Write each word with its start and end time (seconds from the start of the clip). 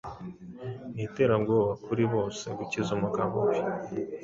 Niterabwoba 0.95 1.71
kuri 1.85 2.03
bose 2.13 2.45
gukiza 2.57 2.89
umugabo 2.97 3.35
we 3.47 3.57